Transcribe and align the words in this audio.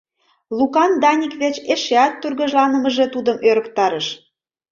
Лукан 0.57 0.91
Даник 1.01 1.33
верч 1.41 1.57
эшеат 1.73 2.13
тургыжланымыже 2.21 3.05
тудым 3.13 3.37
ӧрыктарыш. 3.49 4.07